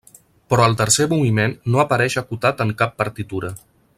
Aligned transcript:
Però 0.53 0.63
el 0.69 0.75
tercer 0.79 1.05
moviment 1.11 1.53
no 1.75 1.83
apareix 1.85 2.17
acotat 2.23 2.65
en 2.67 2.75
cap 2.83 3.01
partitura. 3.03 3.57